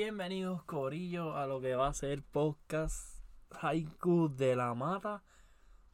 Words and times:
Bienvenidos, 0.00 0.62
Corillo, 0.62 1.36
a 1.36 1.48
lo 1.48 1.60
que 1.60 1.74
va 1.74 1.88
a 1.88 1.92
ser 1.92 2.22
podcast 2.22 3.20
Haiku 3.50 4.28
de 4.28 4.54
la 4.54 4.72
Mata. 4.72 5.24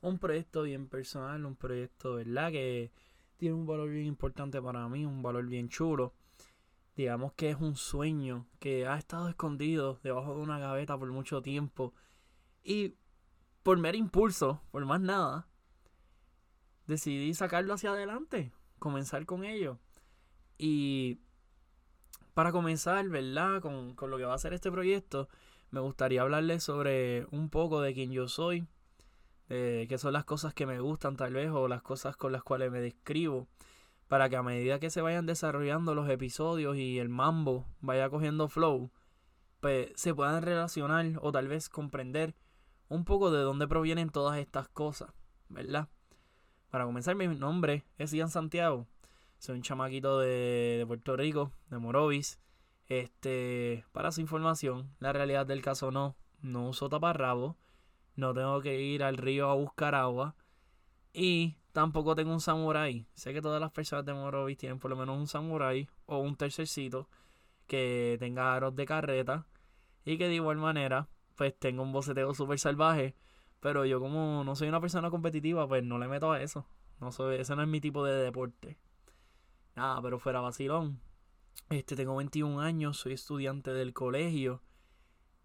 Un 0.03 0.19
proyecto 0.19 0.65
bien 0.65 0.91
personal, 0.91 1.47
un 1.47 1.57
proyecto, 1.57 2.17
¿verdad? 2.17 2.53
Que 2.53 2.93
tiene 3.39 3.55
un 3.55 3.67
valor 3.67 3.89
bien 3.89 4.05
importante 4.05 4.61
para 4.61 4.87
mí, 4.91 5.07
un 5.07 5.23
valor 5.23 5.47
bien 5.47 5.71
chulo. 5.71 6.13
Digamos 6.95 7.33
que 7.33 7.49
es 7.49 7.57
un 7.59 7.77
sueño 7.77 8.47
que 8.59 8.87
ha 8.87 8.99
estado 8.99 9.31
escondido 9.31 9.99
debajo 10.03 10.35
de 10.35 10.43
una 10.43 10.59
gaveta 10.59 10.99
por 10.99 11.11
mucho 11.11 11.41
tiempo. 11.41 11.95
Y 12.63 12.97
por 13.63 13.79
mero 13.79 13.97
impulso, 13.97 14.61
por 14.71 14.85
más 14.85 15.01
nada, 15.01 15.49
decidí 16.87 17.33
sacarlo 17.33 17.73
hacia 17.73 17.93
adelante, 17.93 18.53
comenzar 18.79 19.25
con 19.25 19.47
ello. 19.47 19.79
Y 20.59 21.24
para 22.35 22.53
comenzar, 22.53 23.09
¿verdad? 23.09 23.63
Con, 23.63 23.95
lo 24.11 24.19
que 24.19 24.25
va 24.25 24.35
a 24.35 24.39
ser 24.39 24.53
este 24.53 24.71
proyecto, 24.71 25.29
me 25.71 25.81
gustaría 25.81 26.23
hablarles 26.23 26.65
sobre 26.65 27.27
un 27.31 27.49
poco 27.49 27.81
de 27.81 27.95
quién 27.95 28.13
yo 28.13 28.29
soy, 28.29 28.67
de 29.49 29.87
qué 29.89 29.99
son 29.99 30.13
las 30.13 30.25
cosas 30.25 30.53
que 30.53 30.67
me 30.67 30.81
gustan 30.81 31.17
tal 31.17 31.33
vez 31.33 31.51
o 31.51 31.69
las 31.69 31.83
cosas 31.83 32.17
con 32.17 32.33
las 32.33 32.43
cuales 32.43 32.71
me 32.71 32.81
describo, 32.81 33.49
para 34.09 34.29
que 34.29 34.37
a 34.37 34.43
medida 34.43 34.81
que 34.81 34.91
se 34.91 35.01
vayan 35.01 35.27
desarrollando 35.27 35.95
los 35.95 36.09
episodios 36.11 36.77
y 36.77 36.99
el 36.99 37.09
mambo 37.09 37.67
vaya 37.81 38.11
cogiendo 38.11 38.49
flow, 38.49 38.91
pues 39.61 39.93
se 39.95 40.15
puedan 40.15 40.43
relacionar 40.43 41.07
o 41.23 41.33
tal 41.33 41.49
vez 41.49 41.69
comprender 41.69 42.35
un 42.89 43.05
poco 43.05 43.31
de 43.31 43.41
dónde 43.41 43.67
provienen 43.67 44.11
todas 44.11 44.39
estas 44.39 44.69
cosas, 44.69 45.11
¿verdad? 45.49 45.89
Para 46.71 46.85
comenzar, 46.85 47.15
mi 47.15 47.29
nombre 47.29 47.85
es 47.97 48.13
Ian 48.13 48.29
Santiago. 48.29 48.89
Soy 49.39 49.57
un 49.57 49.63
chamaquito 49.63 50.21
de, 50.21 50.85
Puerto 50.87 51.17
Rico, 51.17 51.53
de 51.71 51.79
Morovis. 51.79 52.41
Este, 52.89 53.85
para 53.93 54.13
su 54.13 54.21
información, 54.21 54.95
la 54.99 55.13
realidad 55.13 55.47
del 55.47 55.63
caso 55.63 55.91
no, 55.91 56.17
no 56.41 56.69
uso 56.69 56.89
taparrabo, 56.89 57.57
no 58.17 58.35
tengo 58.35 58.61
que 58.61 58.81
ir 58.81 59.03
al 59.03 59.17
río 59.17 59.49
a 59.49 59.55
buscar 59.55 59.95
agua 59.95 60.35
y 61.13 61.57
tampoco 61.73 62.15
tengo 62.15 62.33
un 62.33 62.41
samurái. 62.41 63.07
Sé 63.15 63.33
que 63.33 63.43
todas 63.43 63.61
las 63.61 63.71
personas 63.71 64.05
de 64.05 64.15
Morovis 64.15 64.59
tienen 64.59 64.79
por 64.79 64.91
lo 64.91 64.97
menos 64.97 65.19
un 65.19 65.27
samurái 65.27 65.89
o 66.07 66.19
un 66.19 66.37
tercercito 66.37 67.09
que 67.67 68.17
tenga 68.21 68.55
aros 68.55 68.77
de 68.77 68.87
carreta 68.87 69.47
y 70.05 70.19
que 70.19 70.29
de 70.29 70.35
igual 70.35 70.59
manera 70.59 71.09
pues 71.35 71.59
tenga 71.59 71.83
un 71.83 71.93
boceteo 71.93 72.35
súper 72.35 72.59
salvaje. 72.59 73.15
Pero 73.61 73.85
yo 73.87 73.99
como 73.99 74.45
no 74.45 74.55
soy 74.57 74.69
una 74.69 74.81
persona 74.81 75.11
competitiva, 75.11 75.67
pues 75.67 75.83
no 75.83 75.99
le 75.99 76.09
meto 76.09 76.31
a 76.33 76.43
eso. 76.43 76.67
No 77.01 77.13
soy, 77.13 77.37
ese 77.37 77.57
no 77.57 77.63
es 77.63 77.69
mi 77.69 77.81
tipo 77.81 78.05
de 78.05 78.15
deporte. 78.15 78.79
Nada, 79.77 80.01
pero 80.03 80.19
fuera 80.19 80.41
vacilón. 80.41 81.01
Este, 81.71 81.97
tengo 81.97 82.17
21 82.17 82.61
años, 82.61 82.99
soy 82.99 83.15
estudiante 83.15 83.73
del 83.73 83.93
colegio. 83.93 84.63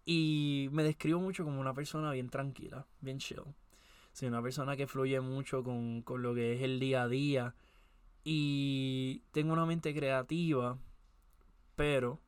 Y 0.04 0.68
me 0.72 0.82
describo 0.82 1.20
mucho 1.20 1.44
como 1.44 1.60
una 1.60 1.74
persona 1.74 2.12
bien 2.12 2.30
tranquila, 2.30 2.86
bien 3.00 3.18
chill. 3.18 3.42
Soy 4.12 4.28
una 4.28 4.42
persona 4.42 4.76
que 4.76 4.86
fluye 4.86 5.20
mucho 5.20 5.62
con, 5.62 6.02
con 6.02 6.22
lo 6.22 6.34
que 6.34 6.54
es 6.54 6.62
el 6.62 6.80
día 6.80 7.02
a 7.02 7.08
día. 7.08 7.54
Y 8.24 9.22
tengo 9.32 9.52
una 9.52 9.66
mente 9.66 9.94
creativa, 9.94 10.78
pero 11.76 12.20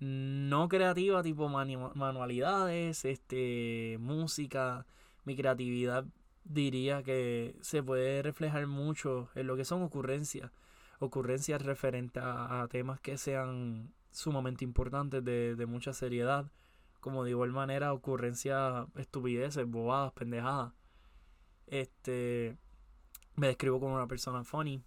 no 0.00 0.68
creativa 0.68 1.22
tipo 1.22 1.48
manualidades, 1.48 3.04
este, 3.04 3.96
música. 4.00 4.86
Mi 5.24 5.36
creatividad 5.36 6.06
diría 6.44 7.02
que 7.02 7.56
se 7.60 7.82
puede 7.82 8.22
reflejar 8.22 8.66
mucho 8.66 9.28
en 9.34 9.46
lo 9.46 9.56
que 9.56 9.64
son 9.64 9.82
ocurrencias 9.82 10.50
ocurrencias 11.00 11.62
referentes 11.62 12.22
a, 12.24 12.68
temas 12.70 13.00
que 13.00 13.18
sean 13.18 13.92
sumamente 14.12 14.64
importantes 14.64 15.24
de, 15.24 15.56
de 15.56 15.66
mucha 15.66 15.92
seriedad. 15.92 16.52
Como 17.00 17.24
de 17.24 17.30
igual 17.30 17.50
manera, 17.50 17.92
ocurrencias 17.92 18.86
estupideces, 18.96 19.66
bobadas, 19.66 20.12
pendejadas. 20.12 20.72
Este. 21.66 22.56
Me 23.36 23.46
describo 23.48 23.80
como 23.80 23.94
una 23.94 24.06
persona 24.06 24.44
funny. 24.44 24.82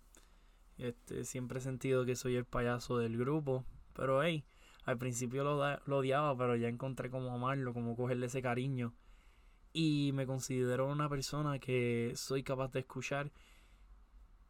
Este, 0.78 1.24
siempre 1.26 1.60
he 1.60 1.62
sentido 1.62 2.06
que 2.06 2.16
soy 2.16 2.36
el 2.36 2.46
payaso 2.46 2.98
del 3.00 3.18
grupo. 3.18 3.66
Pero 3.94 4.22
hey, 4.22 4.46
al 4.86 5.00
principio 5.00 5.44
lo, 5.44 5.58
lo 5.86 5.98
odiaba, 5.98 6.38
pero 6.38 6.56
ya 6.56 6.68
encontré 6.68 7.10
cómo 7.10 7.34
amarlo, 7.34 7.74
cómo 7.74 7.96
cogerle 7.96 8.28
ese 8.28 8.44
cariño. 8.44 8.94
Y 9.72 10.12
me 10.14 10.28
considero 10.28 10.86
una 10.86 11.10
persona 11.10 11.58
que 11.58 12.14
soy 12.16 12.44
capaz 12.44 12.72
de 12.72 12.82
escuchar 12.82 13.32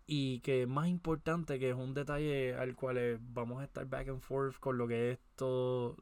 y 0.06 0.40
que 0.42 0.68
más 0.68 0.88
importante, 0.88 1.60
que 1.60 1.70
es 1.70 1.76
un 1.76 1.94
detalle 1.94 2.56
al 2.56 2.76
cual 2.76 2.98
eh, 2.98 3.18
vamos 3.22 3.62
a 3.62 3.66
estar 3.66 3.86
back 3.86 4.10
and 4.10 4.22
forth 4.22 4.58
con 4.60 4.78
lo 4.78 4.88
que 4.88 5.12
es 5.12 5.20
todo, 5.36 5.98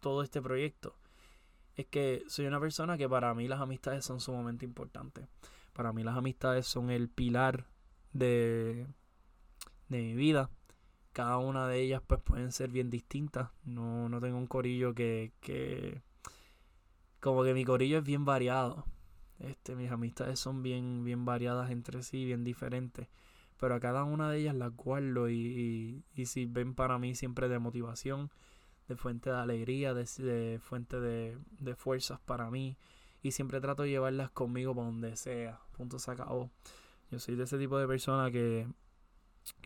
todo 0.00 0.22
este 0.22 0.40
proyecto, 0.40 0.96
es 1.76 1.86
que 1.86 2.24
soy 2.28 2.46
una 2.46 2.60
persona 2.60 2.96
que 2.96 3.08
para 3.08 3.34
mí 3.34 3.48
las 3.48 3.60
amistades 3.60 4.04
son 4.04 4.20
sumamente 4.20 4.64
importantes. 4.64 5.26
Para 5.72 5.92
mí 5.92 6.04
las 6.04 6.16
amistades 6.16 6.66
son 6.66 6.90
el 6.90 7.08
pilar 7.08 7.66
de, 8.12 8.86
de 9.88 9.98
mi 9.98 10.14
vida. 10.14 10.50
Cada 11.12 11.38
una 11.38 11.66
de 11.68 11.80
ellas 11.80 12.02
pues 12.06 12.20
pueden 12.20 12.52
ser 12.52 12.70
bien 12.70 12.90
distintas. 12.90 13.50
No, 13.64 14.08
no 14.08 14.20
tengo 14.20 14.38
un 14.38 14.46
corillo 14.46 14.94
que, 14.94 15.32
que... 15.40 16.02
Como 17.20 17.42
que 17.42 17.54
mi 17.54 17.64
corillo 17.64 17.98
es 17.98 18.04
bien 18.04 18.24
variado. 18.24 18.84
Este, 19.40 19.74
mis 19.74 19.90
amistades 19.90 20.38
son 20.38 20.62
bien, 20.62 21.02
bien 21.02 21.24
variadas 21.24 21.70
entre 21.70 22.02
sí, 22.02 22.24
bien 22.24 22.44
diferentes 22.44 23.08
pero 23.64 23.76
a 23.76 23.80
cada 23.80 24.04
una 24.04 24.30
de 24.30 24.40
ellas 24.40 24.54
las 24.54 24.76
guardo 24.76 25.30
y, 25.30 26.04
y, 26.14 26.26
sirven 26.26 26.74
para 26.74 26.98
mí 26.98 27.14
siempre 27.14 27.48
de 27.48 27.58
motivación, 27.58 28.30
de 28.88 28.94
fuente 28.94 29.30
de 29.30 29.36
alegría, 29.36 29.94
de, 29.94 30.58
fuente 30.62 31.00
de, 31.00 31.74
fuerzas 31.74 32.20
para 32.20 32.50
mí 32.50 32.76
y 33.22 33.30
siempre 33.30 33.62
trato 33.62 33.84
de 33.84 33.88
llevarlas 33.88 34.28
conmigo 34.28 34.74
por 34.74 34.84
donde 34.84 35.16
sea, 35.16 35.62
punto 35.78 35.98
se 35.98 36.10
acabó. 36.10 36.50
Yo 37.10 37.18
soy 37.18 37.36
de 37.36 37.44
ese 37.44 37.56
tipo 37.56 37.78
de 37.78 37.86
persona 37.86 38.30
que, 38.30 38.68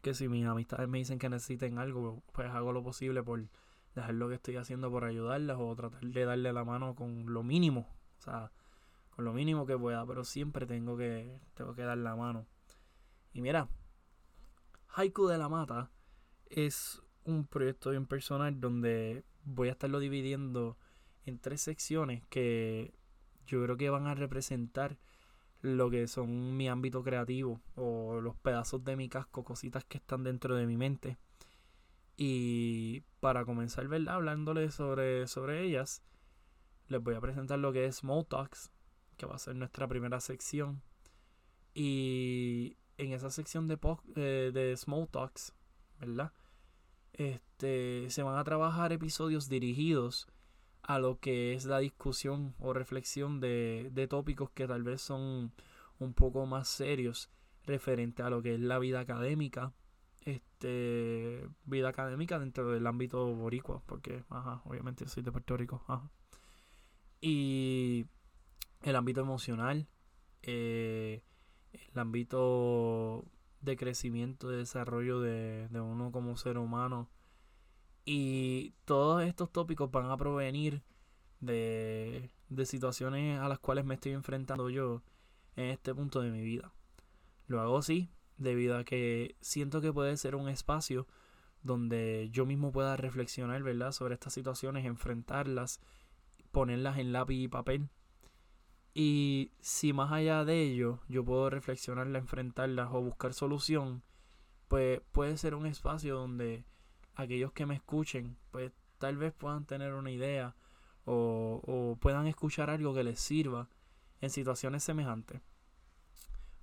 que 0.00 0.14
si 0.14 0.28
mis 0.28 0.46
amistades 0.46 0.88
me 0.88 0.98
dicen 0.98 1.18
que 1.18 1.28
necesiten 1.28 1.78
algo, 1.78 2.22
pues 2.30 2.48
hago 2.50 2.70
lo 2.70 2.84
posible 2.84 3.24
por 3.24 3.48
dejar 3.96 4.14
lo 4.14 4.28
que 4.28 4.36
estoy 4.36 4.58
haciendo 4.58 4.92
por 4.92 5.02
ayudarlas 5.06 5.56
o 5.58 5.74
tratar 5.74 6.04
de 6.04 6.24
darle 6.24 6.52
la 6.52 6.62
mano 6.62 6.94
con 6.94 7.34
lo 7.34 7.42
mínimo, 7.42 7.88
o 8.20 8.22
sea, 8.22 8.52
con 9.10 9.24
lo 9.24 9.32
mínimo 9.32 9.66
que 9.66 9.76
pueda, 9.76 10.06
pero 10.06 10.22
siempre 10.22 10.66
tengo 10.66 10.96
que, 10.96 11.40
tengo 11.54 11.74
que 11.74 11.82
dar 11.82 11.98
la 11.98 12.14
mano. 12.14 12.46
Y 13.32 13.40
mira, 13.40 13.68
Haiku 14.88 15.26
de 15.26 15.38
la 15.38 15.48
Mata 15.48 15.90
es 16.50 17.02
un 17.24 17.46
proyecto 17.46 17.90
bien 17.90 18.06
personal 18.06 18.60
donde 18.60 19.24
voy 19.44 19.68
a 19.68 19.72
estarlo 19.72 20.00
dividiendo 20.00 20.76
en 21.24 21.38
tres 21.38 21.60
secciones 21.60 22.22
que 22.30 22.94
yo 23.46 23.62
creo 23.62 23.76
que 23.76 23.90
van 23.90 24.06
a 24.06 24.14
representar 24.14 24.98
lo 25.60 25.90
que 25.90 26.06
son 26.06 26.56
mi 26.56 26.68
ámbito 26.68 27.02
creativo 27.02 27.60
o 27.74 28.20
los 28.20 28.36
pedazos 28.36 28.84
de 28.84 28.96
mi 28.96 29.08
casco, 29.08 29.44
cositas 29.44 29.84
que 29.84 29.98
están 29.98 30.22
dentro 30.22 30.54
de 30.54 30.66
mi 30.66 30.76
mente. 30.76 31.18
Y 32.16 33.02
para 33.20 33.44
comenzar, 33.44 33.88
¿verdad? 33.88 34.16
Hablándole 34.16 34.70
sobre, 34.70 35.26
sobre 35.26 35.64
ellas, 35.64 36.02
les 36.88 37.02
voy 37.02 37.14
a 37.14 37.20
presentar 37.20 37.58
lo 37.58 37.72
que 37.72 37.86
es 37.86 37.96
Small 37.96 38.26
Talks, 38.26 38.70
que 39.16 39.26
va 39.26 39.34
a 39.34 39.38
ser 39.38 39.56
nuestra 39.56 39.86
primera 39.88 40.20
sección. 40.20 40.82
Y 41.74 42.76
en 42.98 43.12
esa 43.12 43.30
sección 43.30 43.66
de, 43.66 43.78
eh, 44.16 44.50
de 44.52 44.76
Small 44.76 45.08
Talks, 45.08 45.54
¿verdad? 46.00 46.32
Este, 47.12 48.10
se 48.10 48.22
van 48.22 48.36
a 48.36 48.44
trabajar 48.44 48.92
episodios 48.92 49.48
dirigidos 49.48 50.28
a 50.82 50.98
lo 50.98 51.18
que 51.18 51.54
es 51.54 51.64
la 51.64 51.78
discusión 51.78 52.54
o 52.58 52.72
reflexión 52.72 53.40
de, 53.40 53.90
de 53.92 54.06
tópicos 54.06 54.50
que 54.50 54.66
tal 54.66 54.82
vez 54.82 55.00
son 55.00 55.52
un 55.98 56.14
poco 56.14 56.46
más 56.46 56.68
serios 56.68 57.30
referente 57.64 58.22
a 58.22 58.30
lo 58.30 58.42
que 58.42 58.54
es 58.54 58.60
la 58.60 58.78
vida 58.78 59.00
académica, 59.00 59.72
este, 60.24 61.48
vida 61.64 61.88
académica 61.88 62.38
dentro 62.38 62.70
del 62.70 62.86
ámbito 62.86 63.34
boricua, 63.34 63.82
porque, 63.86 64.24
ajá, 64.30 64.62
obviamente 64.64 65.06
soy 65.08 65.22
de 65.22 65.32
Puerto 65.32 65.56
Rico, 65.56 65.82
ajá. 65.86 66.10
Y 67.20 68.06
el 68.82 68.96
ámbito 68.96 69.20
emocional, 69.20 69.88
eh, 70.42 71.22
el 71.72 71.98
ámbito 71.98 73.24
de 73.60 73.76
crecimiento, 73.76 74.48
de 74.48 74.58
desarrollo 74.58 75.20
de, 75.20 75.68
uno 75.72 76.12
como 76.12 76.36
ser 76.36 76.58
humano. 76.58 77.08
Y 78.04 78.74
todos 78.84 79.22
estos 79.24 79.52
tópicos 79.52 79.90
van 79.90 80.10
a 80.10 80.16
provenir 80.16 80.82
de, 81.40 82.30
de 82.48 82.66
situaciones 82.66 83.38
a 83.40 83.48
las 83.48 83.58
cuales 83.58 83.84
me 83.84 83.94
estoy 83.94 84.12
enfrentando 84.12 84.70
yo 84.70 85.02
en 85.56 85.66
este 85.66 85.94
punto 85.94 86.20
de 86.20 86.30
mi 86.30 86.42
vida. 86.42 86.72
Lo 87.46 87.60
hago 87.60 87.78
así 87.78 88.10
debido 88.38 88.78
a 88.78 88.84
que 88.84 89.36
siento 89.40 89.80
que 89.80 89.92
puede 89.92 90.16
ser 90.16 90.36
un 90.36 90.48
espacio 90.48 91.06
donde 91.62 92.28
yo 92.30 92.46
mismo 92.46 92.72
pueda 92.72 92.96
reflexionar, 92.96 93.62
¿verdad?, 93.62 93.92
sobre 93.92 94.14
estas 94.14 94.32
situaciones, 94.32 94.86
enfrentarlas, 94.86 95.80
ponerlas 96.52 96.98
en 96.98 97.12
lápiz 97.12 97.36
y 97.36 97.48
papel 97.48 97.90
y 99.00 99.52
si 99.60 99.92
más 99.92 100.10
allá 100.10 100.44
de 100.44 100.60
ello 100.60 100.98
yo 101.08 101.24
puedo 101.24 101.48
reflexionarla, 101.50 102.18
enfrentarlas 102.18 102.88
o 102.90 103.00
buscar 103.00 103.32
solución, 103.32 104.02
pues 104.66 105.00
puede 105.12 105.36
ser 105.36 105.54
un 105.54 105.66
espacio 105.66 106.16
donde 106.16 106.64
aquellos 107.14 107.52
que 107.52 107.64
me 107.64 107.76
escuchen 107.76 108.36
pues 108.50 108.72
tal 108.98 109.16
vez 109.16 109.32
puedan 109.32 109.66
tener 109.66 109.94
una 109.94 110.10
idea 110.10 110.56
o, 111.04 111.96
puedan 112.00 112.26
escuchar 112.26 112.70
algo 112.70 112.92
que 112.92 113.04
les 113.04 113.20
sirva 113.20 113.68
en 114.20 114.30
situaciones 114.30 114.82
semejantes. 114.82 115.42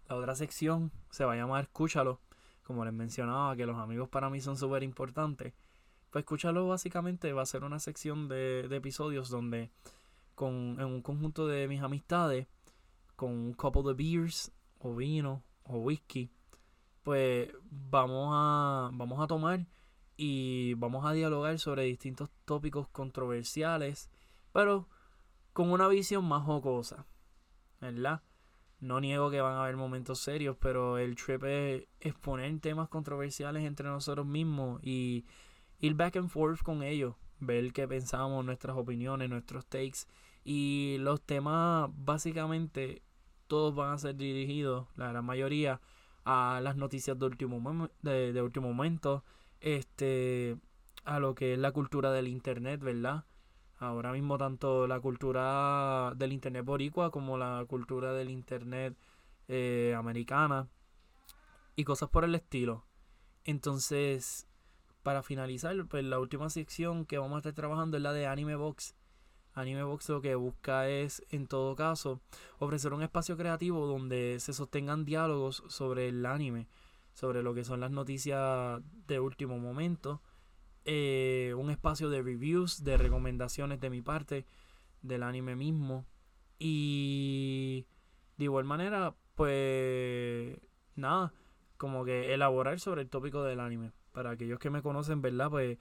La 0.10 0.18
otra 0.18 0.36
sección 0.36 0.92
se 1.12 1.24
va 1.24 1.34
a 1.34 1.38
llamar 1.38 1.64
Escúchalo. 1.64 2.20
Como 2.64 2.84
les 2.84 2.94
mencionaba, 2.94 3.56
que 3.56 3.66
los 3.66 3.78
amigos 3.78 4.10
para 4.10 4.30
mí 4.30 4.42
son 4.42 4.58
súper 4.58 4.84
importantes. 4.84 5.54
Pues 6.10 6.24
escúchalo 6.24 6.68
básicamente 6.68 7.32
va 7.32 7.44
a 7.44 7.46
ser 7.46 7.64
una 7.64 7.80
sección 7.80 8.28
de 8.28 8.68
episodios 8.72 9.30
donde 9.30 9.72
con, 10.36 10.78
en 10.80 10.86
un 10.86 11.02
conjunto 11.02 11.48
de 11.48 11.68
mis 11.68 11.82
amistades, 11.82 12.48
con 13.16 13.32
un 13.32 13.54
couple 13.54 13.84
de 13.84 13.94
beers 13.94 14.52
o 14.80 14.94
vino 14.94 15.44
o 15.64 15.78
whisky, 15.80 16.30
pues 17.04 17.50
vamos 17.70 18.32
a, 18.34 18.90
vamos 18.94 19.20
a 19.20 19.28
tomar 19.28 19.66
y 20.18 20.74
vamos 20.76 21.06
a 21.06 21.14
dialogar 21.14 21.60
sobre 21.60 21.84
distintos 21.84 22.30
tópicos 22.46 22.88
controversiales, 22.90 24.10
pero 24.52 24.88
con 25.54 25.72
una 25.72 25.88
visión 25.88 26.26
más 26.26 26.44
jocosa, 26.44 27.06
¿verdad? 27.82 28.22
No 28.80 29.00
niego 29.00 29.32
que 29.32 29.42
van 29.42 29.54
a 29.54 29.64
haber 29.64 29.78
momentos 29.78 30.20
serios, 30.20 30.58
pero 30.60 30.98
el 30.98 31.16
trip 31.16 31.44
es 31.46 31.88
exponer 32.00 32.60
temas 32.60 32.90
controversiales 32.90 33.64
entre 33.64 33.88
nosotros 33.88 34.26
mismos 34.26 34.82
y 34.84 35.26
ir 35.80 35.94
back 35.96 36.18
and 36.18 36.30
forth 36.30 36.62
con 36.62 36.84
ellos, 36.84 37.16
ver 37.40 37.72
qué 37.74 37.88
pensamos, 37.88 38.44
nuestras 38.46 38.78
opiniones, 38.78 39.30
nuestros 39.30 39.66
takes. 39.66 40.08
Y 40.46 40.98
los 41.00 41.22
temas 41.22 41.90
básicamente 41.94 43.02
todos 43.48 43.76
van 43.76 43.92
a 43.92 43.98
ser 43.98 44.16
dirigidos, 44.16 44.88
la 44.96 45.10
gran 45.10 45.26
mayoría, 45.26 45.82
a 46.24 46.62
las 46.64 46.78
noticias 46.78 47.20
de 47.20 47.26
último, 47.26 47.90
de, 48.02 48.32
de 48.32 48.42
último 48.42 48.70
momento, 48.70 49.26
este, 49.60 50.58
a 51.04 51.20
lo 51.20 51.36
que 51.36 51.54
es 51.54 51.60
la 51.60 51.72
cultura 51.72 52.12
del 52.12 52.28
internet, 52.28 52.80
¿verdad? 52.82 53.26
Ahora 53.78 54.14
mismo 54.14 54.38
tanto 54.38 54.88
la 54.88 55.00
cultura 55.00 56.14
del 56.16 56.32
internet 56.32 56.64
boricua 56.64 57.12
como 57.12 57.38
la 57.38 57.66
cultura 57.68 58.14
del 58.14 58.30
internet 58.30 58.96
eh, 59.48 59.94
americana 59.98 60.70
y 61.76 61.84
cosas 61.84 62.10
por 62.10 62.24
el 62.24 62.36
estilo. 62.36 62.86
Entonces, 63.44 64.48
para 65.04 65.24
finalizar, 65.24 65.76
pues 65.88 66.04
la 66.06 66.20
última 66.20 66.50
sección 66.50 67.06
que 67.06 67.18
vamos 67.18 67.36
a 67.36 67.40
estar 67.40 67.54
trabajando 67.54 67.98
es 67.98 68.04
la 68.04 68.14
de 68.14 68.28
Anime 68.28 68.56
Box. 68.56 68.96
Anime 69.56 69.84
Box 69.84 70.10
lo 70.10 70.22
que 70.22 70.36
busca 70.36 70.88
es, 70.90 71.24
en 71.32 71.48
todo 71.48 71.76
caso, 71.76 72.22
ofrecer 72.60 72.94
un 72.94 73.02
espacio 73.02 73.36
creativo 73.36 73.88
donde 73.88 74.38
se 74.40 74.54
sostengan 74.54 75.06
diálogos 75.06 75.64
sobre 75.68 76.10
el 76.10 76.26
anime, 76.26 76.68
sobre 77.14 77.42
lo 77.42 77.54
que 77.54 77.64
son 77.64 77.80
las 77.80 77.92
noticias 77.92 78.82
de 79.08 79.20
último 79.20 79.58
momento 79.58 80.22
eh, 80.86 81.56
un 81.58 81.72
espacio 81.72 82.12
de 82.12 82.22
reviews, 82.22 82.84
de 82.84 82.98
recomendaciones 82.98 83.80
de 83.80 83.90
mi 83.90 84.02
parte 84.04 84.46
del 85.02 85.24
anime 85.24 85.56
mismo. 85.56 86.06
Y 86.60 87.88
de 88.38 88.46
igual 88.46 88.66
manera, 88.66 89.16
pues 89.34 90.58
nada, 90.96 91.34
como 91.78 92.06
que 92.06 92.34
elaborar 92.34 92.80
sobre 92.80 93.02
el 93.02 93.10
tópico 93.10 93.44
del 93.44 93.60
anime. 93.60 93.92
Para 94.12 94.32
aquellos 94.32 94.60
que 94.60 94.70
me 94.70 94.84
conocen, 94.84 95.22
¿verdad? 95.22 95.50
Pues 95.50 95.80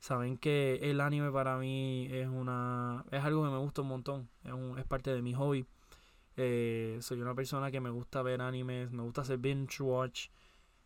saben 0.00 0.36
que 0.38 0.78
el 0.82 1.00
anime 1.00 1.30
para 1.32 1.58
mí 1.58 2.08
es 2.10 2.28
una 2.28 3.04
es 3.10 3.24
algo 3.24 3.44
que 3.44 3.50
me 3.50 3.58
gusta 3.58 3.82
un 3.82 3.88
montón, 3.88 4.28
es, 4.44 4.52
un, 4.52 4.78
es 4.78 4.84
parte 4.84 5.12
de 5.12 5.22
mi 5.22 5.34
hobby. 5.34 5.66
Eh, 6.36 6.98
soy 7.00 7.20
una 7.20 7.34
persona 7.34 7.70
que 7.70 7.80
me 7.80 7.90
gusta 7.90 8.22
ver 8.22 8.42
animes, 8.42 8.90
me 8.90 9.02
gusta 9.02 9.22
hacer 9.22 9.38
binge 9.38 9.82
watch. 9.82 10.28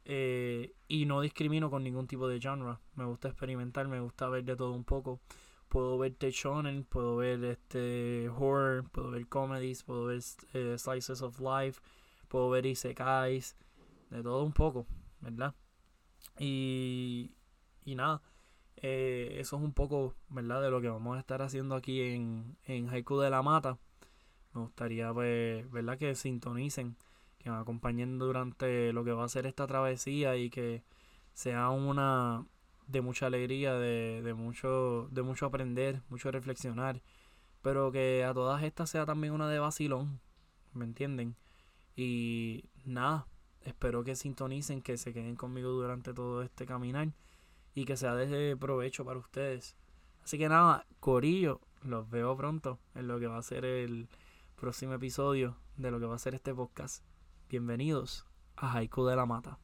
Eh, 0.05 0.75
y 0.89 1.07
no 1.07 1.21
discrimino 1.21 1.71
con 1.71 1.85
ningún 1.85 2.07
tipo 2.07 2.29
de 2.29 2.41
genre. 2.41 2.79
Me 2.95 3.05
gusta 3.05 3.29
experimentar, 3.29 3.89
me 3.89 4.01
gusta 4.01 4.29
ver 4.29 4.45
de 4.45 4.57
todo 4.57 4.73
un 4.73 4.85
poco. 4.85 5.21
Puedo 5.69 5.99
ver 5.99 6.17
shonen, 6.19 6.85
puedo 6.85 7.17
ver 7.17 7.45
este 7.45 8.29
horror, 8.29 8.89
puedo 8.91 9.11
ver 9.11 9.29
comedies, 9.29 9.85
puedo 9.85 10.07
ver 10.07 10.21
eh, 10.53 10.77
slices 10.79 11.23
of 11.23 11.39
life, 11.41 11.81
puedo 12.29 12.51
ver 12.51 12.67
isekais, 12.67 13.57
de 14.11 14.23
todo 14.23 14.43
un 14.43 14.53
poco, 14.53 14.87
¿verdad? 15.21 15.55
Y, 16.41 17.33
y 17.85 17.95
nada, 17.95 18.21
eh, 18.76 19.37
eso 19.38 19.56
es 19.56 19.62
un 19.62 19.72
poco, 19.72 20.14
¿verdad? 20.28 20.62
De 20.62 20.70
lo 20.70 20.81
que 20.81 20.88
vamos 20.88 21.17
a 21.17 21.20
estar 21.20 21.43
haciendo 21.43 21.75
aquí 21.75 22.00
en, 22.00 22.56
en 22.64 22.88
Haiku 22.88 23.19
de 23.19 23.31
la 23.31 23.43
Mata. 23.43 23.78
Me 24.55 24.62
gustaría, 24.62 25.12
pues, 25.12 25.70
¿verdad? 25.70 25.99
Que 25.99 26.14
sintonicen 26.14 26.96
que 27.38 27.50
me 27.50 27.56
acompañen 27.56 28.19
durante 28.19 28.93
lo 28.93 29.05
que 29.05 29.12
va 29.12 29.25
a 29.25 29.28
ser 29.28 29.46
esta 29.46 29.67
travesía 29.67 30.37
y 30.37 30.50
que 30.50 30.82
sea 31.34 31.70
una 31.70 32.46
de 32.87 33.00
mucha 33.00 33.26
alegría, 33.26 33.75
de, 33.75 34.22
de, 34.22 34.34
mucho, 34.34 35.08
de 35.11 35.23
mucho 35.23 35.46
aprender, 35.46 36.02
mucho 36.11 36.31
reflexionar, 36.31 37.00
pero 37.62 37.93
que 37.93 38.25
a 38.25 38.34
todas 38.34 38.62
estas 38.62 38.90
sea 38.90 39.06
también 39.06 39.32
una 39.32 39.49
de 39.49 39.58
vacilón, 39.58 40.20
¿me 40.75 40.84
entienden? 40.84 41.37
Y 41.96 42.64
nada, 42.84 43.26
espero 43.62 44.05
que 44.05 44.16
sintonicen, 44.16 44.82
que 44.82 44.96
se 44.99 45.12
queden 45.12 45.37
conmigo 45.37 45.70
durante 45.70 46.12
todo 46.12 46.43
este 46.43 46.66
caminar 46.66 47.12
y 47.75 47.84
que 47.84 47.96
sea 47.96 48.14
de 48.14 48.56
provecho 48.56 49.05
para 49.05 49.19
ustedes. 49.19 49.76
Así 50.22 50.38
que 50.38 50.49
nada, 50.49 50.87
Corillo, 51.00 51.61
los 51.82 52.08
veo 52.11 52.37
pronto 52.37 52.78
en 52.94 53.08
lo 53.08 53.19
que 53.19 53.26
va 53.26 53.38
a 53.38 53.43
ser 53.43 53.64
el 53.64 54.08
próximo 54.56 54.94
episodio 54.94 55.56
de 55.76 55.90
lo 55.90 55.99
que 56.00 56.06
va 56.06 56.17
a 56.17 56.19
ser 56.19 56.34
este 56.34 56.55
podcast. 56.55 57.05
Bienvenidos 57.49 58.26
a 58.56 58.72
Haiku 58.72 59.06
de 59.06 59.17
la 59.17 59.26
Mata. 59.26 59.58